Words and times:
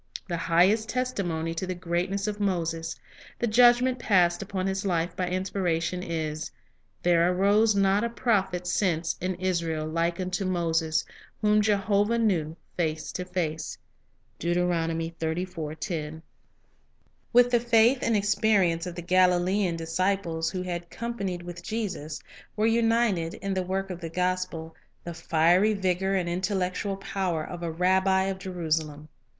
The 0.27 0.37
highest 0.37 0.89
testimony 0.89 1.53
to 1.53 1.67
the 1.67 1.75
greatness 1.75 2.25
of 2.25 2.39
Moses, 2.39 2.95
the 3.37 3.45
judgment 3.45 3.99
passed 3.99 4.41
upon 4.41 4.65
his 4.65 4.83
life 4.83 5.15
by 5.15 5.27
Inspiration, 5.27 6.01
is, 6.01 6.49
"There 7.03 7.31
arose 7.31 7.75
not 7.75 8.03
a 8.03 8.09
prophet 8.09 8.65
since 8.65 9.15
in 9.21 9.35
Israel 9.35 9.85
like 9.87 10.19
unto 10.19 10.43
Moses, 10.43 11.05
whom 11.39 11.61
Jehovah 11.61 12.17
knew 12.17 12.57
face 12.75 13.11
to 13.11 13.23
face." 13.25 13.77
1 14.41 14.53
I 14.53 14.55
'mi 14.55 14.61
l 14.61 14.63
An 14.89 14.99
Hebrew 14.99 15.29
of 15.29 15.35
the 15.35 15.39
Hebrews" 15.39 16.21
With 17.31 17.51
the 17.51 17.59
faith 17.59 17.99
and 18.01 18.17
experience 18.17 18.87
of 18.87 18.95
the 18.95 19.03
Galilean 19.03 19.75
dis 19.75 19.95
ciples 19.95 20.51
who 20.51 20.63
had 20.63 20.89
companied 20.89 21.43
with 21.43 21.61
Jesus 21.61 22.19
were 22.55 22.65
united, 22.65 23.35
in 23.35 23.53
the 23.53 23.61
work 23.61 23.91
of 23.91 24.01
the 24.01 24.09
gospel, 24.09 24.75
the 25.03 25.13
fiery 25.13 25.75
vigor 25.75 26.15
and 26.15 26.27
intellectual 26.27 26.97
power 26.97 27.43
of 27.45 27.61
a 27.61 27.69
rabbi 27.71 28.23
of 28.23 28.39
Jerusalem. 28.39 29.07